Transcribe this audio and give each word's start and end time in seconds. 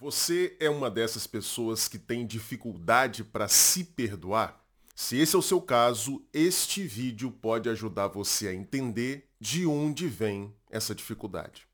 Você 0.00 0.56
é 0.60 0.70
uma 0.70 0.88
dessas 0.88 1.26
pessoas 1.26 1.88
que 1.88 1.98
tem 1.98 2.24
dificuldade 2.24 3.24
para 3.24 3.48
se 3.48 3.82
perdoar? 3.82 4.64
Se 4.94 5.16
esse 5.18 5.34
é 5.34 5.38
o 5.38 5.42
seu 5.42 5.60
caso, 5.60 6.24
este 6.32 6.84
vídeo 6.84 7.32
pode 7.32 7.68
ajudar 7.68 8.06
você 8.06 8.46
a 8.46 8.54
entender 8.54 9.28
de 9.40 9.66
onde 9.66 10.06
vem 10.06 10.54
essa 10.70 10.94
dificuldade. 10.94 11.67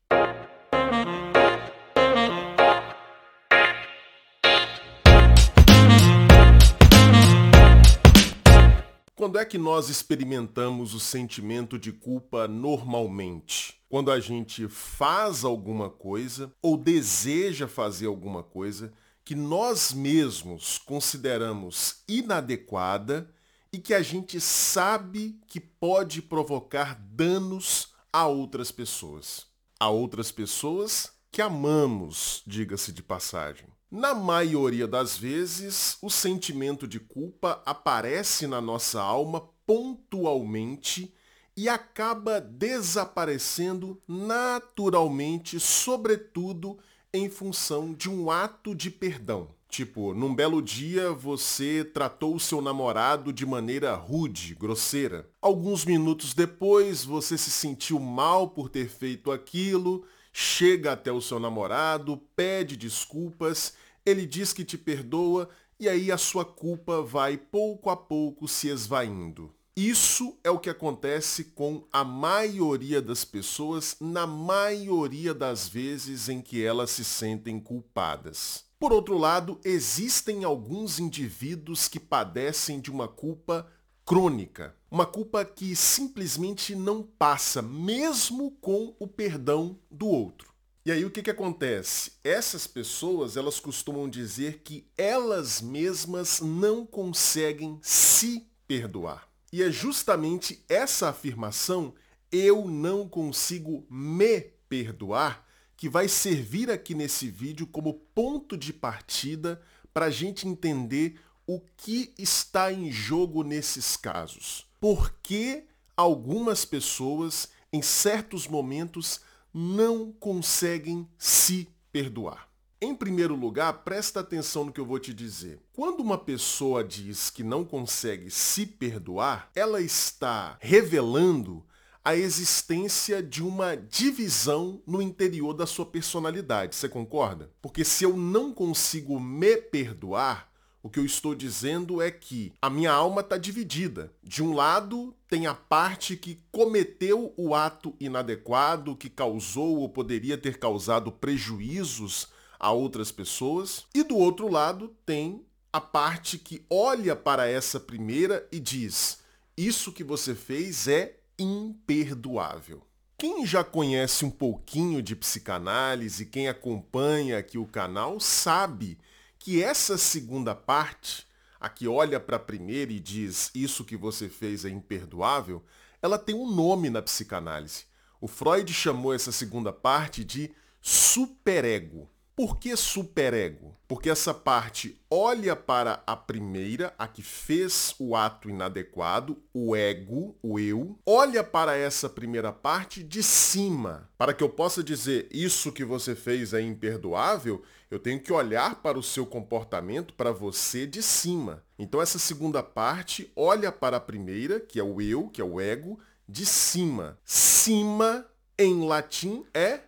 Quando 9.25 9.39
é 9.39 9.43
que 9.43 9.57
nós 9.57 9.89
experimentamos 9.89 10.93
o 10.93 10.99
sentimento 10.99 11.79
de 11.79 11.91
culpa 11.91 12.47
normalmente? 12.47 13.81
quando 13.89 14.11
a 14.11 14.19
gente 14.19 14.67
faz 14.67 15.43
alguma 15.43 15.89
coisa 15.89 16.53
ou 16.61 16.77
deseja 16.77 17.67
fazer 17.67 18.05
alguma 18.05 18.43
coisa 18.43 18.93
que 19.23 19.33
nós 19.33 19.91
mesmos 19.91 20.77
consideramos 20.77 22.03
inadequada 22.07 23.33
e 23.73 23.79
que 23.79 23.95
a 23.95 24.01
gente 24.03 24.39
sabe 24.39 25.39
que 25.47 25.59
pode 25.59 26.21
provocar 26.21 26.93
danos 26.93 27.95
a 28.13 28.27
outras 28.27 28.69
pessoas. 28.69 29.47
A 29.79 29.89
outras 29.89 30.31
pessoas 30.31 31.11
que 31.31 31.41
amamos, 31.41 32.43
diga-se 32.45 32.91
de 32.91 33.01
passagem. 33.01 33.74
Na 33.91 34.13
maioria 34.15 34.87
das 34.87 35.17
vezes, 35.17 35.97
o 36.01 36.09
sentimento 36.09 36.87
de 36.87 36.99
culpa 36.99 37.61
aparece 37.65 38.47
na 38.47 38.59
nossa 38.59 39.01
alma 39.01 39.47
pontualmente 39.65 41.13
e 41.55 41.69
acaba 41.69 42.41
desaparecendo 42.41 44.01
naturalmente, 44.07 45.59
sobretudo 45.59 46.77
em 47.13 47.29
função 47.29 47.93
de 47.93 48.09
um 48.09 48.29
ato 48.29 48.75
de 48.75 48.89
perdão. 48.89 49.47
Tipo, 49.69 50.13
num 50.13 50.33
belo 50.33 50.61
dia 50.61 51.11
você 51.11 51.83
tratou 51.83 52.35
o 52.35 52.39
seu 52.39 52.61
namorado 52.61 53.31
de 53.31 53.45
maneira 53.45 53.93
rude, 53.95 54.55
grosseira. 54.55 55.29
Alguns 55.41 55.85
minutos 55.85 56.33
depois 56.33 57.03
você 57.03 57.37
se 57.37 57.51
sentiu 57.51 57.99
mal 57.99 58.49
por 58.49 58.69
ter 58.69 58.89
feito 58.89 59.31
aquilo, 59.31 60.05
chega 60.31 60.91
até 60.91 61.11
o 61.11 61.21
seu 61.21 61.39
namorado, 61.39 62.17
pede 62.35 62.75
desculpas, 62.75 63.73
ele 64.05 64.25
diz 64.25 64.53
que 64.53 64.63
te 64.63 64.77
perdoa 64.77 65.49
e 65.79 65.89
aí 65.89 66.11
a 66.11 66.17
sua 66.17 66.45
culpa 66.45 67.01
vai 67.01 67.37
pouco 67.37 67.89
a 67.89 67.97
pouco 67.97 68.47
se 68.47 68.67
esvaindo. 68.67 69.53
Isso 69.75 70.37
é 70.41 70.49
o 70.49 70.57
que 70.57 70.69
acontece 70.69 71.43
com 71.43 71.85
a 71.91 72.01
maioria 72.01 73.01
das 73.01 73.25
pessoas 73.25 73.97
na 73.99 74.25
maioria 74.25 75.33
das 75.33 75.67
vezes 75.67 76.29
em 76.29 76.41
que 76.41 76.63
elas 76.63 76.91
se 76.91 77.03
sentem 77.03 77.59
culpadas. 77.59 78.63
Por 78.79 78.93
outro 78.93 79.17
lado, 79.17 79.59
existem 79.65 80.45
alguns 80.45 80.97
indivíduos 80.97 81.89
que 81.89 81.99
padecem 81.99 82.79
de 82.79 82.89
uma 82.89 83.07
culpa 83.07 83.69
crônica, 84.05 84.73
uma 84.89 85.05
culpa 85.05 85.43
que 85.43 85.75
simplesmente 85.75 86.73
não 86.73 87.03
passa, 87.03 87.61
mesmo 87.61 88.51
com 88.61 88.95
o 88.97 89.07
perdão 89.07 89.77
do 89.91 90.07
outro. 90.07 90.54
E 90.85 90.91
aí 90.91 91.03
o 91.03 91.09
que, 91.09 91.23
que 91.23 91.31
acontece? 91.31 92.11
Essas 92.23 92.67
pessoas, 92.67 93.35
elas 93.35 93.59
costumam 93.59 94.07
dizer 94.07 94.59
que 94.63 94.87
elas 94.95 95.59
mesmas 95.59 96.39
não 96.41 96.85
conseguem 96.85 97.79
se 97.81 98.47
perdoar. 98.67 99.27
E 99.51 99.63
é 99.63 99.71
justamente 99.71 100.63
essa 100.69 101.09
afirmação, 101.09 101.95
eu 102.31 102.67
não 102.67 103.09
consigo 103.09 103.83
me 103.89 104.41
perdoar, 104.69 105.47
que 105.75 105.89
vai 105.89 106.07
servir 106.07 106.69
aqui 106.69 106.93
nesse 106.93 107.31
vídeo 107.31 107.65
como 107.65 107.95
ponto 108.13 108.55
de 108.55 108.71
partida 108.71 109.59
para 109.91 110.05
a 110.05 110.11
gente 110.11 110.47
entender 110.47 111.19
o 111.47 111.59
que 111.77 112.13
está 112.15 112.71
em 112.71 112.91
jogo 112.91 113.43
nesses 113.43 113.97
casos. 113.97 114.67
Por 114.79 115.15
que 115.23 115.63
algumas 115.97 116.63
pessoas, 116.63 117.49
em 117.73 117.81
certos 117.81 118.47
momentos, 118.47 119.21
não 119.57 120.11
conseguem 120.11 121.07
se 121.17 121.69
perdoar? 121.89 122.49
Em 122.81 122.93
primeiro 122.93 123.33
lugar, 123.37 123.71
presta 123.85 124.19
atenção 124.19 124.65
no 124.65 124.71
que 124.73 124.81
eu 124.81 124.85
vou 124.85 124.99
te 124.99 125.13
dizer. 125.13 125.61
Quando 125.71 126.01
uma 126.01 126.17
pessoa 126.17 126.83
diz 126.83 127.29
que 127.29 127.41
não 127.41 127.63
consegue 127.63 128.29
se 128.29 128.65
perdoar, 128.65 129.49
ela 129.55 129.79
está 129.79 130.57
revelando 130.59 131.65
a 132.03 132.17
existência 132.17 133.23
de 133.23 133.41
uma 133.41 133.77
divisão 133.77 134.83
no 134.85 135.01
interior 135.01 135.53
da 135.53 135.65
sua 135.65 135.85
personalidade. 135.85 136.75
Você 136.75 136.89
concorda? 136.89 137.49
Porque 137.61 137.85
se 137.85 138.03
eu 138.03 138.17
não 138.17 138.53
consigo 138.53 139.17
me 139.21 139.55
perdoar, 139.55 140.51
o 140.85 140.89
que 140.89 140.99
eu 140.99 141.05
estou 141.05 141.33
dizendo 141.33 141.99
é 141.99 142.11
que 142.11 142.53
a 142.61 142.69
minha 142.69 142.91
alma 142.91 143.21
está 143.21 143.39
dividida. 143.39 144.13
De 144.21 144.43
um 144.43 144.53
lado, 144.53 145.15
tem 145.27 145.47
a 145.47 145.53
parte 145.55 146.15
que 146.15 146.39
cometeu 146.51 147.33
o 147.35 147.55
ato 147.55 147.95
inadequado, 147.99 148.95
que 148.95 149.09
causou 149.09 149.79
ou 149.79 149.89
poderia 149.89 150.37
ter 150.37 150.59
causado 150.59 151.11
prejuízos 151.11 152.27
a 152.59 152.71
outras 152.71 153.11
pessoas. 153.11 153.87
E 153.95 154.03
do 154.03 154.15
outro 154.15 154.47
lado 154.47 154.95
tem 155.03 155.43
a 155.73 155.81
parte 155.81 156.37
que 156.37 156.63
olha 156.69 157.15
para 157.15 157.47
essa 157.47 157.79
primeira 157.79 158.47
e 158.51 158.59
diz: 158.59 159.17
Isso 159.57 159.91
que 159.91 160.03
você 160.03 160.35
fez 160.35 160.87
é 160.87 161.17
imperdoável. 161.39 162.83
Quem 163.17 163.43
já 163.43 163.63
conhece 163.63 164.23
um 164.23 164.29
pouquinho 164.29 165.01
de 165.01 165.15
psicanálise, 165.15 166.27
quem 166.27 166.47
acompanha 166.47 167.39
aqui 167.39 167.57
o 167.57 167.65
canal, 167.65 168.19
sabe 168.19 168.99
que 169.45 169.61
essa 169.63 169.95
segunda 169.95 170.55
parte, 170.55 171.23
a 171.59 171.69
que 171.69 171.87
olha 171.87 172.19
para 172.19 172.37
a 172.37 172.39
primeira 172.39 172.91
e 172.91 172.99
diz 172.99 173.51
isso 173.53 173.85
que 173.85 173.95
você 173.95 174.27
fez 174.27 174.65
é 174.65 174.69
imperdoável, 174.69 175.63
ela 176.01 176.17
tem 176.17 176.33
um 176.33 176.49
nome 176.51 176.89
na 176.89 176.99
psicanálise. 176.99 177.85
O 178.19 178.27
Freud 178.27 178.73
chamou 178.73 179.13
essa 179.13 179.31
segunda 179.31 179.71
parte 179.71 180.23
de 180.23 180.51
superego. 180.81 182.09
Por 182.35 182.57
que 182.57 182.75
superego? 182.75 183.73
Porque 183.87 184.09
essa 184.09 184.33
parte 184.33 184.99
olha 185.09 185.55
para 185.55 186.03
a 186.05 186.17
primeira, 186.17 186.93
a 186.97 187.07
que 187.07 187.23
fez 187.23 187.95
o 187.97 188.13
ato 188.13 188.49
inadequado, 188.49 189.41
o 189.53 189.73
ego, 189.73 190.35
o 190.43 190.59
eu, 190.59 190.99
olha 191.05 191.45
para 191.45 191.77
essa 191.77 192.09
primeira 192.09 192.51
parte 192.51 193.01
de 193.01 193.23
cima. 193.23 194.09
Para 194.17 194.33
que 194.33 194.43
eu 194.43 194.49
possa 194.49 194.83
dizer 194.83 195.29
isso 195.31 195.71
que 195.71 195.85
você 195.85 196.13
fez 196.13 196.53
é 196.53 196.59
imperdoável, 196.61 197.63
eu 197.89 197.99
tenho 197.99 198.19
que 198.19 198.33
olhar 198.33 198.81
para 198.81 198.99
o 198.99 199.03
seu 199.03 199.25
comportamento, 199.25 200.13
para 200.13 200.33
você 200.33 200.85
de 200.85 201.01
cima. 201.01 201.63
Então 201.79 202.01
essa 202.01 202.19
segunda 202.19 202.61
parte 202.61 203.31
olha 203.33 203.71
para 203.71 203.95
a 203.95 204.01
primeira, 204.01 204.59
que 204.59 204.77
é 204.77 204.83
o 204.83 204.99
eu, 204.99 205.29
que 205.29 205.39
é 205.39 205.45
o 205.45 205.61
ego, 205.61 205.97
de 206.27 206.45
cima. 206.45 207.17
Cima 207.23 208.25
em 208.59 208.85
latim 208.85 209.45
é 209.53 209.79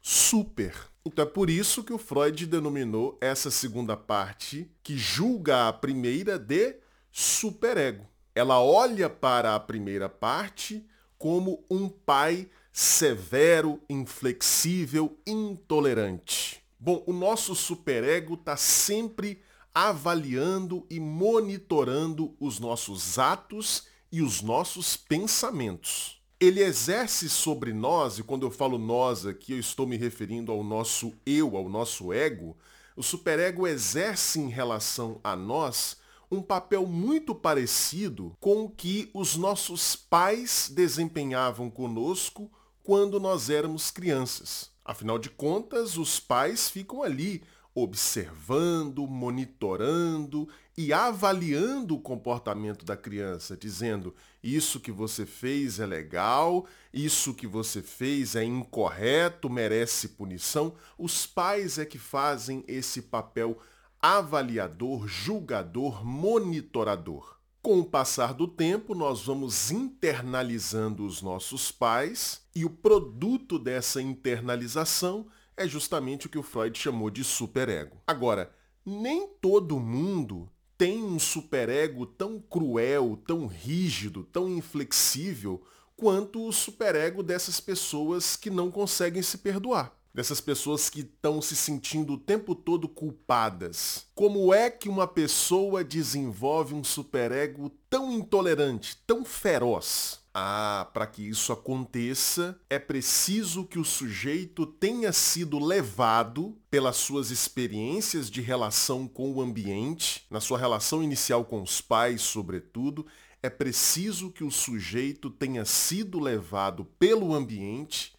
super. 0.00 0.88
Então 1.12 1.24
é 1.24 1.28
por 1.28 1.50
isso 1.50 1.82
que 1.82 1.92
o 1.92 1.98
Freud 1.98 2.46
denominou 2.46 3.18
essa 3.20 3.50
segunda 3.50 3.96
parte, 3.96 4.70
que 4.80 4.96
julga 4.96 5.66
a 5.66 5.72
primeira, 5.72 6.38
de 6.38 6.76
superego. 7.10 8.06
Ela 8.32 8.62
olha 8.62 9.10
para 9.10 9.56
a 9.56 9.58
primeira 9.58 10.08
parte 10.08 10.86
como 11.18 11.64
um 11.68 11.88
pai 11.88 12.48
severo, 12.72 13.80
inflexível, 13.90 15.18
intolerante. 15.26 16.62
Bom, 16.78 17.02
o 17.08 17.12
nosso 17.12 17.56
superego 17.56 18.34
está 18.34 18.56
sempre 18.56 19.42
avaliando 19.74 20.86
e 20.88 21.00
monitorando 21.00 22.36
os 22.38 22.60
nossos 22.60 23.18
atos 23.18 23.88
e 24.12 24.22
os 24.22 24.42
nossos 24.42 24.96
pensamentos 24.96 26.19
ele 26.40 26.62
exerce 26.62 27.28
sobre 27.28 27.74
nós, 27.74 28.18
e 28.18 28.22
quando 28.22 28.46
eu 28.46 28.50
falo 28.50 28.78
nós 28.78 29.26
aqui, 29.26 29.52
eu 29.52 29.60
estou 29.60 29.86
me 29.86 29.98
referindo 29.98 30.50
ao 30.50 30.64
nosso 30.64 31.12
eu, 31.26 31.54
ao 31.54 31.68
nosso 31.68 32.14
ego, 32.14 32.56
o 32.96 33.02
superego 33.02 33.66
exerce 33.66 34.40
em 34.40 34.48
relação 34.48 35.20
a 35.22 35.36
nós 35.36 35.98
um 36.30 36.40
papel 36.40 36.86
muito 36.86 37.34
parecido 37.34 38.34
com 38.40 38.64
o 38.64 38.70
que 38.70 39.10
os 39.12 39.36
nossos 39.36 39.94
pais 39.94 40.70
desempenhavam 40.72 41.68
conosco 41.68 42.50
quando 42.82 43.20
nós 43.20 43.50
éramos 43.50 43.90
crianças. 43.90 44.70
Afinal 44.82 45.18
de 45.18 45.28
contas, 45.28 45.98
os 45.98 46.18
pais 46.18 46.70
ficam 46.70 47.02
ali 47.02 47.42
observando, 47.74 49.06
monitorando 49.06 50.48
e 50.76 50.92
avaliando 50.92 51.94
o 51.94 52.00
comportamento 52.00 52.84
da 52.84 52.96
criança, 52.96 53.56
dizendo 53.56 54.14
isso 54.42 54.80
que 54.80 54.90
você 54.90 55.24
fez 55.24 55.78
é 55.78 55.86
legal, 55.86 56.66
isso 56.92 57.34
que 57.34 57.46
você 57.46 57.82
fez 57.82 58.34
é 58.34 58.44
incorreto, 58.44 59.48
merece 59.48 60.08
punição. 60.08 60.74
Os 60.98 61.26
pais 61.26 61.78
é 61.78 61.84
que 61.84 61.98
fazem 61.98 62.64
esse 62.66 63.02
papel 63.02 63.58
avaliador, 64.00 65.06
julgador, 65.06 66.04
monitorador. 66.04 67.36
Com 67.62 67.80
o 67.80 67.84
passar 67.84 68.32
do 68.32 68.48
tempo, 68.48 68.94
nós 68.94 69.26
vamos 69.26 69.70
internalizando 69.70 71.04
os 71.04 71.20
nossos 71.20 71.70
pais 71.70 72.40
e 72.54 72.64
o 72.64 72.70
produto 72.70 73.58
dessa 73.58 74.00
internalização 74.00 75.26
é 75.56 75.66
justamente 75.66 76.26
o 76.26 76.30
que 76.30 76.38
o 76.38 76.42
Freud 76.42 76.78
chamou 76.78 77.10
de 77.10 77.22
superego. 77.24 77.98
Agora, 78.06 78.54
nem 78.84 79.28
todo 79.40 79.78
mundo 79.78 80.50
tem 80.78 81.04
um 81.04 81.18
superego 81.18 82.06
tão 82.06 82.40
cruel, 82.40 83.18
tão 83.26 83.46
rígido, 83.46 84.24
tão 84.24 84.48
inflexível 84.48 85.62
quanto 85.94 86.46
o 86.46 86.52
superego 86.52 87.22
dessas 87.22 87.60
pessoas 87.60 88.34
que 88.34 88.48
não 88.48 88.70
conseguem 88.70 89.22
se 89.22 89.36
perdoar. 89.36 89.94
Dessas 90.14 90.40
pessoas 90.40 90.88
que 90.88 91.00
estão 91.00 91.42
se 91.42 91.54
sentindo 91.54 92.14
o 92.14 92.18
tempo 92.18 92.54
todo 92.54 92.88
culpadas. 92.88 94.06
Como 94.14 94.54
é 94.54 94.70
que 94.70 94.88
uma 94.88 95.06
pessoa 95.06 95.84
desenvolve 95.84 96.74
um 96.74 96.82
superego 96.82 97.70
tão 97.90 98.10
intolerante, 98.10 98.96
tão 99.06 99.24
feroz? 99.24 100.19
Ah, 100.32 100.88
para 100.94 101.08
que 101.08 101.28
isso 101.28 101.52
aconteça, 101.52 102.60
é 102.70 102.78
preciso 102.78 103.64
que 103.64 103.80
o 103.80 103.84
sujeito 103.84 104.64
tenha 104.64 105.12
sido 105.12 105.58
levado 105.58 106.56
pelas 106.70 106.96
suas 106.96 107.32
experiências 107.32 108.30
de 108.30 108.40
relação 108.40 109.08
com 109.08 109.32
o 109.32 109.40
ambiente, 109.40 110.24
na 110.30 110.40
sua 110.40 110.56
relação 110.56 111.02
inicial 111.02 111.44
com 111.44 111.60
os 111.60 111.80
pais, 111.80 112.22
sobretudo, 112.22 113.04
é 113.42 113.50
preciso 113.50 114.30
que 114.30 114.44
o 114.44 114.52
sujeito 114.52 115.30
tenha 115.30 115.64
sido 115.64 116.20
levado 116.20 116.84
pelo 116.98 117.34
ambiente 117.34 118.12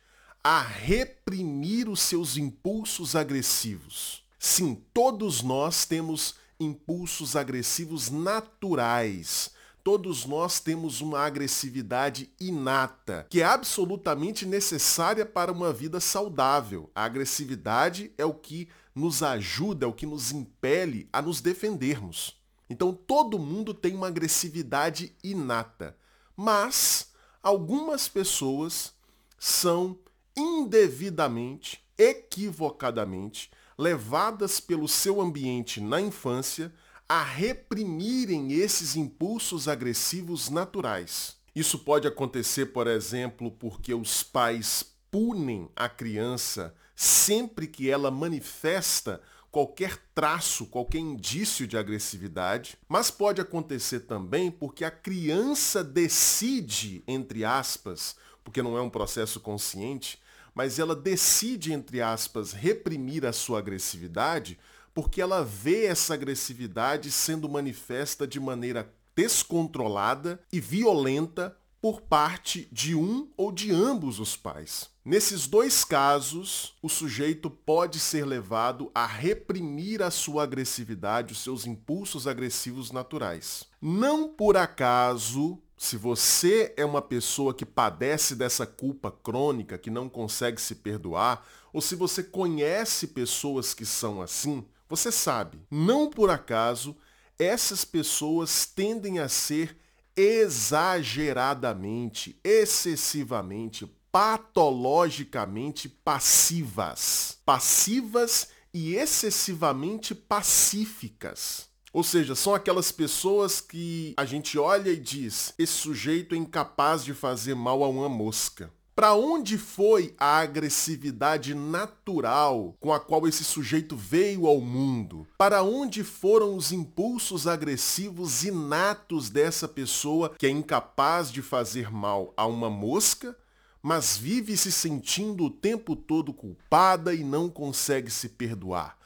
a 0.44 0.62
reprimir 0.62 1.88
os 1.88 2.02
seus 2.02 2.36
impulsos 2.36 3.16
agressivos. 3.16 4.26
Sim, 4.38 4.84
todos 4.94 5.42
nós 5.42 5.86
temos 5.86 6.36
impulsos 6.60 7.38
agressivos 7.38 8.10
naturais 8.10 9.52
Todos 9.84 10.26
nós 10.26 10.60
temos 10.60 11.02
uma 11.02 11.22
agressividade 11.22 12.30
inata, 12.40 13.26
que 13.30 13.42
é 13.42 13.46
absolutamente 13.46 14.46
necessária 14.46 15.26
para 15.26 15.52
uma 15.52 15.74
vida 15.74 16.00
saudável. 16.00 16.92
A 16.94 17.04
agressividade 17.04 18.12
é 18.16 18.24
o 18.24 18.34
que 18.34 18.70
nos 18.94 19.24
ajuda, 19.24 19.86
é 19.86 19.90
o 19.90 19.94
que 19.94 20.06
nos 20.06 20.32
impele 20.32 21.10
a 21.12 21.20
nos 21.20 21.42
defendermos. 21.42 22.40
Então 22.70 22.94
todo 22.94 23.40
mundo 23.40 23.74
tem 23.74 23.96
uma 23.96 24.08
agressividade 24.08 25.16
inata, 25.24 25.98
mas 26.38 27.12
algumas 27.42 28.08
pessoas 28.08 28.94
são 29.40 29.98
indevidamente, 30.38 31.84
equivocadamente, 31.98 33.50
levadas 33.78 34.60
pelo 34.60 34.88
seu 34.88 35.20
ambiente 35.20 35.82
na 35.82 36.00
infância 36.00 36.72
a 37.14 37.24
reprimirem 37.24 38.54
esses 38.54 38.96
impulsos 38.96 39.68
agressivos 39.68 40.50
naturais. 40.50 41.36
Isso 41.54 41.80
pode 41.80 42.08
acontecer, 42.08 42.68
por 42.68 42.88
exemplo, 42.88 43.52
porque 43.52 43.94
os 43.94 44.24
pais 44.24 44.96
punem 45.12 45.70
a 45.76 45.90
criança 45.90 46.74
sempre 46.96 47.68
que 47.68 47.90
ela 47.90 48.10
manifesta 48.10 49.22
qualquer 49.52 49.98
traço, 50.16 50.68
qualquer 50.68 51.00
indício 51.00 51.68
de 51.68 51.78
agressividade, 51.78 52.78
mas 52.88 53.12
pode 53.12 53.42
acontecer 53.42 54.00
também 54.00 54.50
porque 54.50 54.86
a 54.86 54.90
criança 54.90 55.84
decide, 55.84 57.04
entre 57.06 57.44
aspas, 57.44 58.16
porque 58.42 58.62
não 58.62 58.78
é 58.78 58.82
um 58.82 58.90
processo 58.90 59.42
consciente, 59.42 60.18
mas 60.56 60.80
ela 60.80 60.96
decide, 60.96 61.74
entre 61.74 62.02
aspas, 62.02 62.54
reprimir 62.54 63.26
a 63.26 63.34
sua 63.34 63.60
agressividade 63.60 64.58
porque 64.94 65.22
ela 65.22 65.44
vê 65.44 65.86
essa 65.86 66.14
agressividade 66.14 67.12
sendo 67.12 67.50
manifesta 67.50 68.28
de 68.28 68.40
maneira 68.40 68.94
descontrolada 69.16 70.42
e 70.52 70.60
violenta 70.60 71.56
por 71.82 72.02
parte 72.02 72.70
de 72.72 72.94
um 72.94 73.28
ou 73.36 73.52
de 73.52 73.72
ambos 73.72 74.20
os 74.20 74.36
pais. 74.36 74.90
Nesses 75.04 75.48
dois 75.48 75.84
casos, 75.84 76.76
o 76.80 76.88
sujeito 76.88 77.50
pode 77.50 78.00
ser 78.00 78.24
levado 78.24 78.92
a 78.94 79.08
reprimir 79.08 80.04
a 80.04 80.12
sua 80.12 80.44
agressividade, 80.44 81.34
os 81.34 81.42
seus 81.42 81.66
impulsos 81.66 82.28
agressivos 82.28 82.92
naturais. 82.92 83.66
Não 83.82 84.30
por 84.30 84.56
acaso, 84.56 85.58
se 85.76 85.98
você 85.98 86.72
é 86.78 86.86
uma 86.86 87.02
pessoa 87.02 87.52
que 87.52 87.66
padece 87.66 88.36
dessa 88.36 88.68
culpa 88.68 89.10
crônica, 89.10 89.80
que 89.80 89.90
não 89.90 90.08
consegue 90.08 90.62
se 90.62 90.76
perdoar, 90.76 91.44
ou 91.74 91.82
se 91.82 91.96
você 91.96 92.22
conhece 92.22 93.08
pessoas 93.08 93.74
que 93.74 93.88
são 93.88 94.22
assim, 94.22 94.64
você 94.92 95.12
sabe, 95.12 95.60
não 95.72 96.08
por 96.10 96.30
acaso, 96.30 96.96
essas 97.40 97.86
pessoas 97.86 98.66
tendem 98.66 99.20
a 99.20 99.30
ser 99.30 99.78
exageradamente, 100.18 102.38
excessivamente, 102.44 103.90
patologicamente 104.12 105.88
passivas. 105.88 107.38
Passivas 107.46 108.50
e 108.74 108.96
excessivamente 108.96 110.14
pacíficas. 110.14 111.70
Ou 111.94 112.04
seja, 112.04 112.36
são 112.36 112.54
aquelas 112.54 112.92
pessoas 112.92 113.62
que 113.62 114.14
a 114.18 114.26
gente 114.26 114.60
olha 114.60 114.90
e 114.90 114.98
diz: 114.98 115.54
esse 115.58 115.72
sujeito 115.72 116.36
é 116.36 116.38
incapaz 116.38 117.06
de 117.06 117.14
fazer 117.14 117.56
mal 117.56 117.82
a 117.82 117.88
uma 117.88 118.10
mosca. 118.10 118.70
Para 118.94 119.14
onde 119.14 119.58
foi 119.58 120.14
a 120.18 120.40
agressividade 120.40 121.56
natural 121.56 122.76
com 122.78 122.92
a 122.92 123.00
qual 123.00 123.26
esse 123.26 123.44
sujeito 123.44 123.96
veio 123.96 124.46
ao 124.46 124.60
mundo? 124.60 125.26
Para 125.38 125.64
onde 125.64 126.04
foram 126.04 126.56
os 126.56 126.74
impulsos 126.74 127.48
agressivos 127.48 128.44
inatos 128.44 129.30
dessa 129.30 129.66
pessoa 129.66 130.36
que 130.38 130.46
é 130.46 130.50
incapaz 130.50 131.32
de 131.32 131.42
fazer 131.42 131.90
mal 131.90 132.34
a 132.36 132.46
uma 132.46 132.70
mosca, 132.70 133.36
mas 133.82 134.18
vive 134.18 134.58
se 134.58 134.72
sentindo 134.72 135.46
o 135.46 135.50
tempo 135.50 135.96
todo 135.96 136.34
culpada 136.34 137.14
e 137.14 137.24
não 137.24 137.50
consegue 137.50 138.12
se 138.12 138.28
perdoar? 138.28 138.98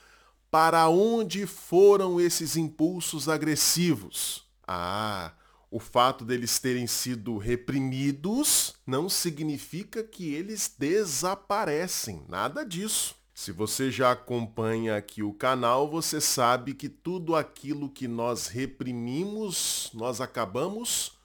Para 0.50 0.90
onde 0.90 1.46
foram 1.46 2.20
esses 2.20 2.58
impulsos 2.58 3.30
agressivos? 3.30 4.46
Ah, 4.68 5.32
o 5.76 5.80
fato 5.80 6.24
deles 6.24 6.58
terem 6.58 6.88
sido 6.88 7.38
reprimidos 7.38 8.76
não 8.88 9.10
significa 9.10 10.02
que 10.02 10.34
eles 10.34 10.74
desaparecem, 10.80 12.24
nada 12.30 12.66
disso. 12.66 13.14
Se 13.34 13.52
você 13.52 13.92
já 13.92 14.14
acompanha 14.14 14.96
aqui 14.96 15.22
o 15.22 15.34
canal, 15.34 15.92
você 15.92 16.22
sabe 16.22 16.74
que 16.74 16.88
tudo 16.88 17.36
aquilo 17.36 17.90
que 17.90 18.08
nós 18.08 18.48
reprimimos, 18.48 19.92
nós 19.94 20.22
acabamos 20.22 21.20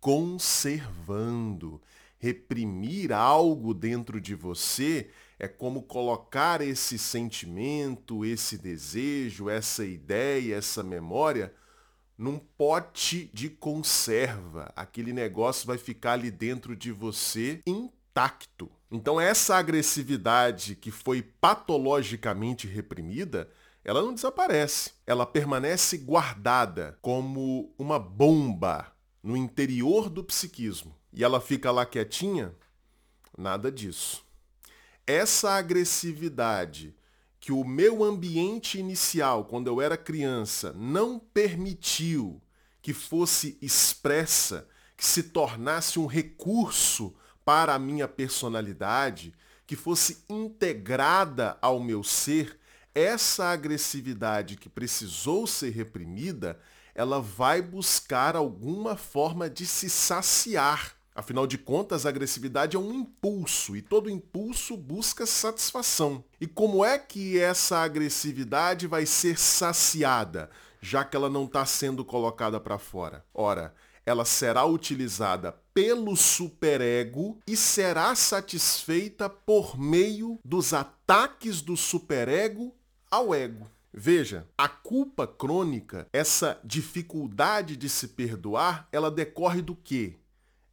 conservando. 0.00 1.80
Reprimir 2.18 3.12
algo 3.12 3.72
dentro 3.72 4.20
de 4.20 4.34
você 4.34 5.08
é 5.38 5.46
como 5.46 5.84
colocar 5.84 6.60
esse 6.60 6.98
sentimento, 6.98 8.24
esse 8.24 8.58
desejo, 8.58 9.48
essa 9.48 9.84
ideia, 9.84 10.56
essa 10.56 10.82
memória 10.82 11.54
num 12.16 12.38
pote 12.38 13.30
de 13.32 13.48
conserva. 13.48 14.72
Aquele 14.76 15.12
negócio 15.12 15.66
vai 15.66 15.78
ficar 15.78 16.12
ali 16.12 16.30
dentro 16.30 16.76
de 16.76 16.92
você 16.92 17.60
intacto. 17.66 18.70
Então 18.90 19.20
essa 19.20 19.56
agressividade 19.56 20.76
que 20.76 20.90
foi 20.90 21.22
patologicamente 21.22 22.66
reprimida, 22.66 23.50
ela 23.84 24.00
não 24.00 24.14
desaparece. 24.14 24.92
Ela 25.06 25.26
permanece 25.26 25.98
guardada 25.98 26.98
como 27.02 27.74
uma 27.76 27.98
bomba 27.98 28.92
no 29.22 29.36
interior 29.36 30.08
do 30.08 30.22
psiquismo. 30.22 30.96
E 31.12 31.24
ela 31.24 31.40
fica 31.40 31.70
lá 31.70 31.84
quietinha? 31.84 32.54
Nada 33.36 33.70
disso. 33.70 34.24
Essa 35.06 35.52
agressividade 35.52 36.94
que 37.44 37.52
o 37.52 37.62
meu 37.62 38.02
ambiente 38.02 38.78
inicial, 38.78 39.44
quando 39.44 39.66
eu 39.66 39.78
era 39.78 39.98
criança, 39.98 40.72
não 40.72 41.18
permitiu 41.18 42.40
que 42.80 42.94
fosse 42.94 43.58
expressa, 43.60 44.66
que 44.96 45.04
se 45.04 45.24
tornasse 45.24 45.98
um 45.98 46.06
recurso 46.06 47.14
para 47.44 47.74
a 47.74 47.78
minha 47.78 48.08
personalidade, 48.08 49.34
que 49.66 49.76
fosse 49.76 50.24
integrada 50.26 51.58
ao 51.60 51.78
meu 51.80 52.02
ser, 52.02 52.58
essa 52.94 53.50
agressividade 53.50 54.56
que 54.56 54.70
precisou 54.70 55.46
ser 55.46 55.68
reprimida, 55.68 56.58
ela 56.94 57.20
vai 57.20 57.60
buscar 57.60 58.36
alguma 58.36 58.96
forma 58.96 59.50
de 59.50 59.66
se 59.66 59.90
saciar 59.90 60.96
Afinal 61.14 61.46
de 61.46 61.56
contas, 61.56 62.04
a 62.04 62.08
agressividade 62.08 62.76
é 62.76 62.80
um 62.80 62.92
impulso 62.92 63.76
e 63.76 63.82
todo 63.82 64.10
impulso 64.10 64.76
busca 64.76 65.24
satisfação. 65.24 66.24
E 66.40 66.46
como 66.46 66.84
é 66.84 66.98
que 66.98 67.38
essa 67.38 67.78
agressividade 67.78 68.88
vai 68.88 69.06
ser 69.06 69.38
saciada, 69.38 70.50
já 70.80 71.04
que 71.04 71.16
ela 71.16 71.30
não 71.30 71.44
está 71.44 71.64
sendo 71.64 72.04
colocada 72.04 72.58
para 72.58 72.78
fora? 72.78 73.24
Ora, 73.32 73.72
ela 74.04 74.24
será 74.24 74.64
utilizada 74.64 75.52
pelo 75.72 76.16
superego 76.16 77.38
e 77.46 77.56
será 77.56 78.14
satisfeita 78.16 79.30
por 79.30 79.78
meio 79.78 80.40
dos 80.44 80.74
ataques 80.74 81.60
do 81.60 81.76
superego 81.76 82.74
ao 83.08 83.32
ego. 83.32 83.70
Veja, 83.92 84.48
a 84.58 84.68
culpa 84.68 85.24
crônica, 85.24 86.08
essa 86.12 86.58
dificuldade 86.64 87.76
de 87.76 87.88
se 87.88 88.08
perdoar, 88.08 88.88
ela 88.90 89.08
decorre 89.12 89.62
do 89.62 89.76
quê? 89.76 90.16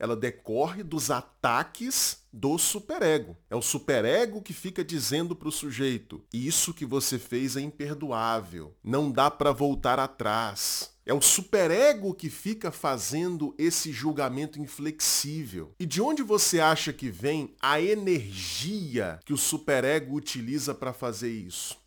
Ela 0.02 0.16
decorre 0.16 0.82
dos 0.82 1.12
ataques 1.12 2.24
do 2.34 2.58
superego. 2.58 3.38
É 3.52 3.56
o 3.56 3.62
superego 3.62 4.42
que 4.42 4.52
fica 4.52 4.84
dizendo 4.84 5.36
para 5.36 5.48
o 5.48 5.52
sujeito: 5.52 6.26
isso 6.34 6.74
que 6.74 6.88
você 6.88 7.20
fez 7.20 7.56
é 7.56 7.62
imperdoável, 7.62 8.76
não 8.84 9.12
dá 9.12 9.30
para 9.30 9.52
voltar 9.52 10.00
atrás. 10.00 10.92
É 11.06 11.14
o 11.14 11.22
superego 11.22 12.16
que 12.16 12.32
fica 12.32 12.72
fazendo 12.72 13.54
esse 13.60 13.92
julgamento 13.92 14.60
inflexível. 14.60 15.76
E 15.80 15.86
de 15.86 16.02
onde 16.02 16.24
você 16.24 16.60
acha 16.60 16.92
que 16.92 17.12
vem 17.12 17.54
a 17.62 17.80
energia 17.80 19.20
que 19.24 19.34
o 19.34 19.38
superego 19.38 20.16
utiliza 20.16 20.74
para 20.74 20.94
fazer 20.94 21.32
isso? 21.32 21.78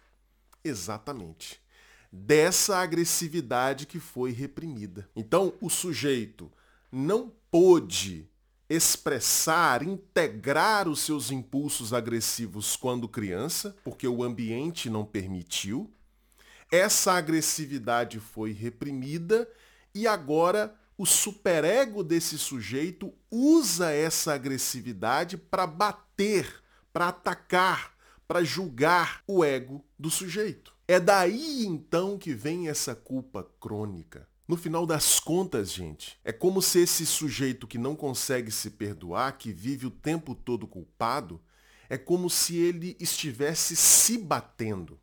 Exatamente. 0.63 1.61
Dessa 2.13 2.77
agressividade 2.77 3.87
que 3.87 3.99
foi 3.99 4.31
reprimida. 4.31 5.09
Então, 5.17 5.55
o 5.61 5.69
sujeito 5.69 6.51
não 6.95 7.33
pôde 7.55 8.29
expressar, 8.69 9.85
integrar 9.85 10.89
os 10.89 10.99
seus 10.99 11.31
impulsos 11.31 11.93
agressivos 11.93 12.75
quando 12.75 13.09
criança, 13.09 13.77
porque 13.85 14.09
o 14.09 14.25
ambiente 14.25 14.91
não 14.91 15.05
permitiu. 15.05 15.89
Essa 16.69 17.13
agressividade 17.13 18.19
foi 18.19 18.51
reprimida 18.51 19.49
e 19.95 20.05
agora 20.05 20.75
o 20.99 21.07
superego 21.07 22.03
desse 22.03 22.37
sujeito 22.41 23.15
usa 23.31 23.93
essa 23.93 24.35
agressividade 24.35 25.37
para 25.37 25.65
bater, 25.65 26.61
para 26.93 27.07
atacar, 27.07 27.95
para 28.27 28.43
julgar 28.43 29.23
o 29.29 29.45
ego 29.45 29.85
do 29.97 30.11
sujeito. 30.11 30.75
É 30.89 30.99
daí 30.99 31.65
então 31.65 32.19
que 32.19 32.35
vem 32.35 32.69
essa 32.69 32.97
culpa 32.97 33.49
crônica. 33.61 34.27
No 34.47 34.59
final 34.59 34.85
das 34.85 35.19
contas, 35.19 35.73
gente, 35.73 36.19
é 36.23 36.31
como 36.31 36.61
se 36.61 36.79
esse 36.81 37.07
sujeito 37.07 37.67
que 37.67 37.79
não 37.79 37.97
consegue 37.97 38.51
se 38.51 38.71
perdoar, 38.71 39.39
que 39.39 39.51
vive 39.51 39.87
o 39.87 39.91
tempo 39.91 40.35
todo 40.35 40.67
culpado, 40.67 41.41
é 41.89 41.97
como 41.97 42.29
se 42.29 42.59
ele 42.59 42.95
estivesse 43.01 43.75
se 43.75 44.19
batendo. 44.19 45.01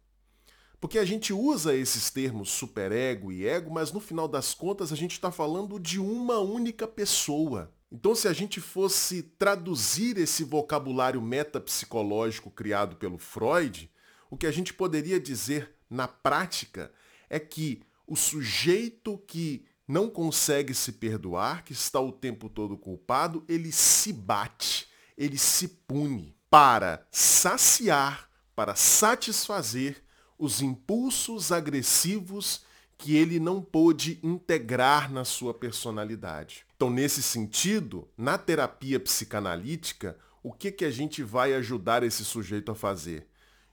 Porque 0.79 0.99
a 0.99 1.05
gente 1.05 1.33
usa 1.33 1.75
esses 1.75 2.11
termos 2.11 2.51
superego 2.51 3.31
e 3.31 3.47
ego, 3.47 3.71
mas 3.71 3.91
no 3.91 3.99
final 3.99 4.27
das 4.27 4.53
contas 4.53 4.91
a 4.91 4.95
gente 4.95 5.13
está 5.13 5.31
falando 5.31 5.79
de 5.79 5.99
uma 5.99 6.37
única 6.39 6.87
pessoa. 6.87 7.73
Então, 7.91 8.13
se 8.13 8.27
a 8.27 8.33
gente 8.33 8.61
fosse 8.61 9.23
traduzir 9.23 10.17
esse 10.17 10.43
vocabulário 10.43 11.21
metapsicológico 11.21 12.49
criado 12.49 12.95
pelo 12.95 13.17
Freud, 13.17 13.91
o 14.29 14.37
que 14.37 14.47
a 14.47 14.51
gente 14.51 14.73
poderia 14.73 15.19
dizer 15.19 15.75
na 15.89 16.07
prática 16.07 16.91
é 17.29 17.39
que 17.39 17.81
o 18.07 18.15
sujeito 18.15 19.17
que 19.27 19.65
não 19.87 20.09
consegue 20.09 20.73
se 20.73 20.93
perdoar, 20.93 21.63
que 21.63 21.73
está 21.73 21.99
o 21.99 22.11
tempo 22.11 22.49
todo 22.49 22.77
culpado, 22.77 23.43
ele 23.47 23.71
se 23.71 24.13
bate, 24.13 24.87
ele 25.17 25.37
se 25.37 25.67
pune 25.67 26.35
para 26.49 27.05
saciar, 27.11 28.29
para 28.55 28.75
satisfazer 28.75 30.03
os 30.37 30.61
impulsos 30.61 31.51
agressivos 31.51 32.63
que 32.97 33.15
ele 33.15 33.39
não 33.39 33.61
pôde 33.61 34.19
integrar 34.21 35.11
na 35.11 35.25
sua 35.25 35.53
personalidade. 35.53 36.65
Então, 36.75 36.89
nesse 36.89 37.21
sentido, 37.21 38.07
na 38.17 38.37
terapia 38.37 38.99
psicanalítica, 38.99 40.17
o 40.43 40.51
que, 40.51 40.71
que 40.71 40.85
a 40.85 40.91
gente 40.91 41.23
vai 41.23 41.53
ajudar 41.53 42.03
esse 42.03 42.23
sujeito 42.23 42.71
a 42.71 42.75
fazer? 42.75 43.27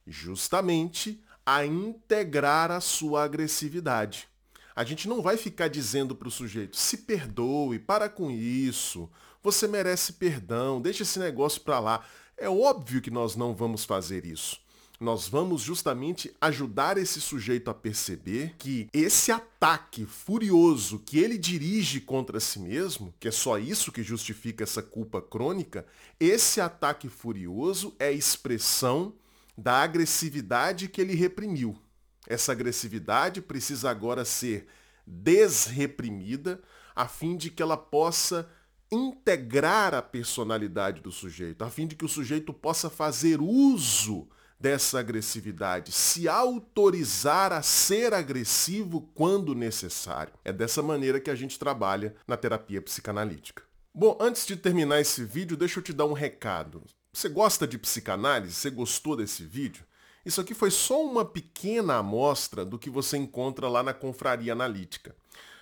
Justamente 0.07 1.23
a 1.51 1.65
integrar 1.65 2.71
a 2.71 2.79
sua 2.79 3.25
agressividade. 3.25 4.29
A 4.77 4.85
gente 4.85 5.09
não 5.09 5.23
vai 5.23 5.39
ficar 5.39 5.69
dizendo 5.69 6.15
para 6.15 6.29
o 6.29 6.31
sujeito, 6.31 6.77
se 6.77 6.99
perdoe, 6.99 7.79
para 7.79 8.07
com 8.07 8.31
isso, 8.31 9.09
você 9.43 9.67
merece 9.67 10.13
perdão, 10.13 10.79
deixa 10.79 11.05
esse 11.05 11.19
negócio 11.19 11.63
para 11.63 11.81
lá. 11.81 12.05
É 12.37 12.51
óbvio 12.51 13.01
que 13.01 13.11
nós 13.11 13.35
não 13.35 13.55
vamos 13.55 13.87
fazer 13.87 14.27
isso. 14.27 14.61
Nós 15.01 15.27
vamos 15.27 15.63
justamente 15.63 16.31
ajudar 16.39 16.99
esse 16.99 17.19
sujeito 17.19 17.71
a 17.71 17.75
perceber 17.75 18.55
que 18.59 18.87
esse 18.93 19.33
ataque 19.33 20.05
furioso 20.05 20.99
que 20.99 21.19
ele 21.19 21.39
dirige 21.39 21.99
contra 21.99 22.41
si 22.41 22.59
mesmo, 22.59 23.15
que 23.19 23.29
é 23.29 23.31
só 23.31 23.59
isso 23.59 23.91
que 23.91 24.03
justifica 24.03 24.65
essa 24.65 24.83
culpa 24.83 25.23
crônica, 25.23 25.87
esse 26.21 26.61
ataque 26.61 27.09
furioso 27.09 27.97
é 27.99 28.13
expressão 28.13 29.15
da 29.59 29.83
agressividade 29.83 30.87
que 30.89 31.01
ele 31.01 31.17
reprimiu. 31.17 31.77
Essa 32.29 32.53
agressividade 32.53 33.43
precisa 33.43 33.91
agora 33.91 34.25
ser 34.25 34.69
desreprimida 35.05 36.63
a 36.95 37.09
fim 37.09 37.37
de 37.37 37.51
que 37.51 37.61
ela 37.61 37.77
possa 37.77 38.49
integrar 38.91 39.95
a 39.95 40.01
personalidade 40.01 41.01
do 41.01 41.11
sujeito, 41.11 41.65
a 41.65 41.71
fim 41.71 41.89
de 41.89 41.97
que 41.97 42.05
o 42.05 42.09
sujeito 42.09 42.55
possa 42.55 42.89
fazer 42.89 43.41
uso 43.41 44.29
dessa 44.61 45.01
agressividade, 45.01 45.91
se 45.91 46.29
autorizar 46.29 47.53
a 47.53 47.61
ser 47.61 48.15
agressivo 48.15 49.11
quando 49.13 49.57
necessário. 49.57 50.33
É 50.45 50.53
dessa 50.53 50.83
maneira 50.83 51.21
que 51.21 51.31
a 51.31 51.35
gente 51.35 51.59
trabalha 51.59 52.15
na 52.29 52.37
terapia 52.37 52.81
psicanalítica. 52.81 53.65
Bom, 53.93 54.17
antes 54.21 54.47
de 54.47 54.57
terminar 54.57 55.01
esse 55.01 55.25
vídeo, 55.25 55.57
deixa 55.57 55.81
eu 55.81 55.83
te 55.83 55.93
dar 55.93 56.07
um 56.07 56.13
recado. 56.13 56.83
Você 57.19 57.29
gosta 57.29 57.67
de 57.67 57.77
psicanálise? 57.77 58.55
Você 58.55 58.71
gostou 58.71 59.17
desse 59.17 59.43
vídeo? 59.43 59.85
Isso 60.25 60.41
aqui 60.41 60.55
foi 60.55 60.71
só 60.71 61.05
uma 61.05 61.25
pequena 61.25 61.97
amostra 61.97 62.65
do 62.65 62.79
que 62.79 62.89
você 62.89 63.17
encontra 63.17 63.69
lá 63.69 63.83
na 63.83 63.93
Confraria 63.93 64.53
Analítica. 64.53 65.17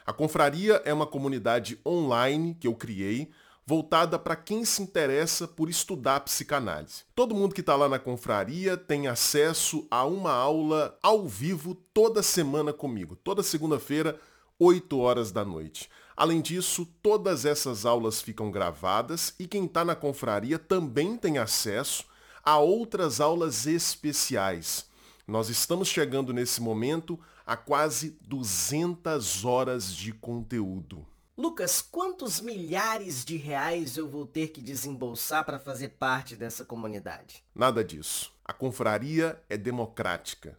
A 0.05 0.13
Confraria 0.13 0.83
é 0.85 0.93
uma 0.93 1.07
comunidade 1.07 1.81
online 1.87 2.55
que 2.61 2.69
eu 2.69 2.75
criei 2.75 3.31
voltada 3.65 4.19
para 4.19 4.37
quem 4.37 4.67
se 4.67 4.83
interessa 4.83 5.49
por 5.49 5.71
estudar 5.71 6.21
psicanálise. 6.21 7.05
Todo 7.15 7.35
mundo 7.35 7.55
que 7.55 7.63
está 7.63 7.75
lá 7.75 7.89
na 7.89 7.99
confraria 7.99 8.77
tem 8.77 9.09
acesso 9.09 9.87
a 9.91 10.05
uma 10.05 10.33
aula 10.33 10.99
ao 11.03 11.27
vivo 11.27 11.75
toda 11.75 12.23
semana 12.23 12.71
comigo, 12.71 13.17
toda 13.17 13.43
segunda-feira, 13.43 14.21
8 14.59 14.99
horas 14.99 15.33
da 15.33 15.43
noite. 15.43 15.89
Além 16.17 16.41
disso, 16.41 16.87
todas 17.03 17.45
essas 17.45 17.85
aulas 17.85 18.23
ficam 18.23 18.51
gravadas 18.51 19.35
e 19.39 19.47
quem 19.47 19.67
está 19.67 19.85
na 19.85 19.95
confraria 19.95 20.59
também 20.59 21.17
tem 21.17 21.37
acesso 21.37 22.05
a 22.43 22.59
outras 22.59 23.21
aulas 23.21 23.67
especiais. 23.67 24.87
Nós 25.27 25.51
estamos 25.51 25.89
chegando 25.89 26.33
nesse 26.33 26.63
momento 26.63 27.21
a 27.45 27.57
quase 27.57 28.17
200 28.23 29.45
horas 29.45 29.95
de 29.95 30.13
conteúdo. 30.13 31.07
Lucas, 31.37 31.83
quantos 31.83 32.41
milhares 32.41 33.23
de 33.23 33.37
reais 33.37 33.99
eu 33.99 34.09
vou 34.09 34.25
ter 34.25 34.49
que 34.49 34.63
desembolsar 34.63 35.45
para 35.45 35.59
fazer 35.59 35.91
parte 35.91 36.35
dessa 36.35 36.65
comunidade? 36.65 37.45
Nada 37.55 37.85
disso. 37.85 38.33
A 38.43 38.55
confraria 38.55 39.39
é 39.51 39.59
democrática. 39.59 40.59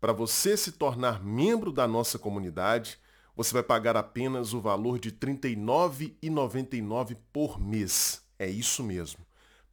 Para 0.00 0.14
você 0.14 0.56
se 0.56 0.72
tornar 0.72 1.22
membro 1.22 1.70
da 1.70 1.86
nossa 1.86 2.18
comunidade, 2.18 2.98
você 3.36 3.52
vai 3.52 3.62
pagar 3.62 3.96
apenas 3.96 4.52
o 4.52 4.60
valor 4.60 4.98
de 4.98 5.08
R$ 5.08 5.16
39,99 5.16 7.16
por 7.32 7.60
mês. 7.60 8.22
É 8.38 8.48
isso 8.48 8.82
mesmo. 8.82 9.24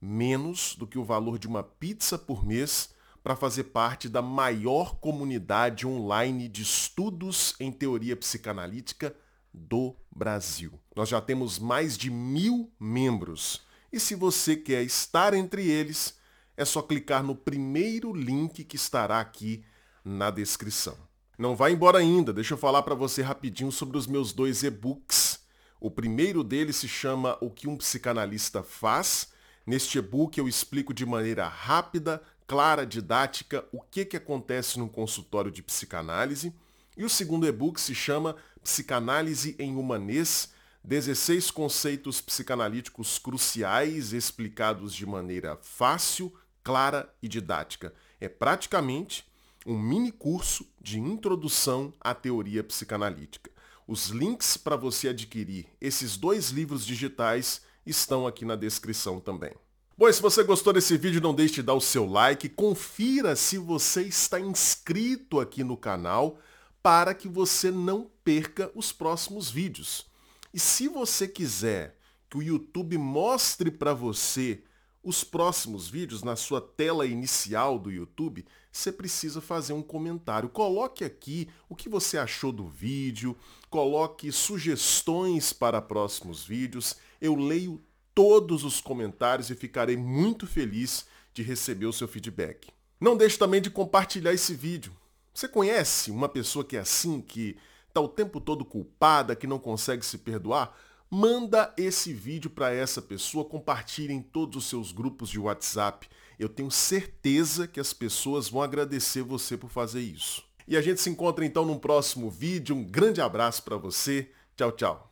Menos 0.02 0.76
do 0.76 0.88
que 0.88 0.98
o 0.98 1.04
valor 1.04 1.38
de 1.38 1.48
uma 1.48 1.62
pizza 1.62 2.18
por 2.18 2.46
mês 2.46 2.94
para 3.24 3.36
fazer 3.36 3.66
parte 3.66 4.10
da 4.10 4.22
maior 4.22 4.96
comunidade 4.96 5.86
online 5.86 6.48
de 6.48 6.64
estudos 6.64 7.54
em 7.60 7.72
teoria 7.72 8.16
psicanalítica 8.16 9.16
do 9.54 9.96
Brasil. 10.10 10.80
Nós 10.96 11.10
já 11.10 11.22
temos 11.22 11.60
mais 11.60 11.98
de 11.98 12.10
mil 12.10 12.72
membros. 12.80 13.62
E 13.94 14.00
se 14.00 14.16
você 14.16 14.56
quer 14.56 14.84
estar 14.84 15.36
entre 15.36 15.70
eles, 15.70 16.18
é 16.58 16.66
só 16.66 16.82
clicar 16.82 17.22
no 17.22 17.36
primeiro 17.36 18.12
link 18.14 18.64
que 18.64 18.76
estará 18.76 19.20
aqui 19.20 19.64
na 20.04 20.32
descrição. 20.32 20.98
Não 21.42 21.56
vai 21.56 21.72
embora 21.72 21.98
ainda, 21.98 22.32
deixa 22.32 22.54
eu 22.54 22.58
falar 22.58 22.84
para 22.84 22.94
você 22.94 23.24
rapidinho 23.24 23.72
sobre 23.72 23.98
os 23.98 24.06
meus 24.06 24.32
dois 24.32 24.62
e-books. 24.62 25.40
O 25.80 25.90
primeiro 25.90 26.44
deles 26.44 26.76
se 26.76 26.88
chama 26.88 27.36
O 27.42 27.50
que 27.50 27.68
um 27.68 27.76
psicanalista 27.76 28.62
faz. 28.62 29.30
Neste 29.66 29.98
e-book 29.98 30.38
eu 30.38 30.48
explico 30.48 30.94
de 30.94 31.04
maneira 31.04 31.48
rápida, 31.48 32.22
clara, 32.46 32.86
didática 32.86 33.66
o 33.72 33.82
que, 33.82 34.06
que 34.06 34.18
acontece 34.18 34.78
no 34.78 34.88
consultório 34.88 35.50
de 35.50 35.64
psicanálise. 35.64 36.54
E 36.96 37.04
o 37.04 37.10
segundo 37.10 37.48
e-book 37.48 37.82
se 37.82 37.96
chama 37.96 38.36
Psicanálise 38.62 39.56
em 39.58 39.76
Humanês, 39.76 40.54
16 40.84 41.50
conceitos 41.50 42.22
psicanalíticos 42.22 43.18
cruciais 43.18 44.14
explicados 44.14 44.94
de 44.94 45.08
maneira 45.08 45.58
fácil, 45.60 46.32
clara 46.64 47.12
e 47.20 47.28
didática. 47.28 47.96
É 48.20 48.30
praticamente 48.30 49.31
um 49.66 49.78
mini 49.78 50.12
curso 50.12 50.66
de 50.82 51.00
introdução 51.00 51.94
à 52.00 52.14
teoria 52.14 52.64
psicanalítica. 52.64 53.52
Os 53.88 54.08
links 54.08 54.58
para 54.58 54.76
você 54.76 55.10
adquirir 55.10 55.68
esses 55.80 56.18
dois 56.18 56.50
livros 56.50 56.86
digitais 56.86 57.62
estão 57.86 58.26
aqui 58.26 58.46
na 58.46 58.56
descrição 58.56 59.20
também. 59.20 59.54
Bom, 59.98 60.12
se 60.12 60.22
você 60.22 60.44
gostou 60.44 60.74
desse 60.74 60.98
vídeo, 60.98 61.22
não 61.22 61.34
deixe 61.36 61.56
de 61.56 61.64
dar 61.64 61.74
o 61.74 61.82
seu 61.82 62.06
like, 62.06 62.50
confira 62.50 63.36
se 63.36 63.58
você 63.58 64.04
está 64.04 64.40
inscrito 64.40 65.40
aqui 65.40 65.64
no 65.64 65.78
canal 65.78 66.40
para 66.82 67.14
que 67.14 67.28
você 67.28 67.70
não 67.70 68.10
perca 68.24 68.72
os 68.74 68.92
próximos 68.92 69.50
vídeos. 69.50 70.08
E 70.54 70.60
se 70.60 70.88
você 70.88 71.28
quiser 71.28 71.98
que 72.30 72.38
o 72.38 72.42
YouTube 72.42 72.98
mostre 72.98 73.70
para 73.70 73.94
você 73.94 74.64
os 75.04 75.24
próximos 75.24 75.90
vídeos 75.90 76.22
na 76.22 76.36
sua 76.36 76.62
tela 76.62 77.06
inicial 77.06 77.80
do 77.80 77.92
YouTube, 77.92 78.46
você 78.72 78.92
precisa 78.92 79.42
fazer 79.42 79.74
um 79.74 79.82
comentário. 79.82 80.48
Coloque 80.48 81.04
aqui 81.04 81.50
o 81.68 81.76
que 81.76 81.90
você 81.90 82.18
achou 82.18 82.52
do 82.52 82.68
vídeo, 82.68 83.36
coloque 83.70 84.32
sugestões 84.32 85.52
para 85.52 85.82
próximos 85.82 86.46
vídeos. 86.46 86.96
Eu 87.20 87.36
leio 87.36 87.82
todos 88.14 88.64
os 88.64 88.80
comentários 88.80 89.50
e 89.50 89.56
ficarei 89.56 89.98
muito 89.98 90.46
feliz 90.46 91.06
de 91.34 91.42
receber 91.42 91.86
o 91.86 91.94
seu 91.94 92.08
feedback. 92.08 92.70
Não 93.00 93.18
deixe 93.18 93.38
também 93.38 93.62
de 93.62 93.70
compartilhar 93.70 94.34
esse 94.34 94.54
vídeo. 94.54 94.96
Você 95.34 95.48
conhece 95.48 96.12
uma 96.12 96.30
pessoa 96.30 96.64
que 96.64 96.78
é 96.78 96.82
assim, 96.82 97.22
que 97.22 97.58
está 97.88 98.00
o 98.00 98.08
tempo 98.08 98.40
todo 98.40 98.64
culpada, 98.64 99.36
que 99.36 99.48
não 99.48 99.58
consegue 99.58 100.06
se 100.06 100.18
perdoar? 100.18 100.78
Manda 101.14 101.74
esse 101.76 102.14
vídeo 102.14 102.50
para 102.50 102.74
essa 102.74 103.02
pessoa, 103.02 103.44
compartilhe 103.44 104.14
em 104.14 104.22
todos 104.22 104.56
os 104.56 104.70
seus 104.70 104.94
grupos 104.94 105.30
de 105.30 105.38
WhatsApp. 105.38 106.08
Eu 106.40 106.48
tenho 106.48 106.72
certeza 106.72 107.68
que 107.68 107.82
as 107.82 107.92
pessoas 107.92 108.48
vão 108.48 108.62
agradecer 108.62 109.22
você 109.22 109.58
por 109.58 109.70
fazer 109.70 110.00
isso. 110.00 110.42
E 110.66 110.78
a 110.78 110.82
gente 110.82 111.02
se 111.02 111.10
encontra 111.10 111.46
então 111.46 111.66
num 111.66 111.78
próximo 111.78 112.30
vídeo. 112.30 112.74
Um 112.74 112.86
grande 112.86 113.20
abraço 113.20 113.62
para 113.62 113.76
você. 113.76 114.32
Tchau, 114.56 114.72
tchau. 114.72 115.11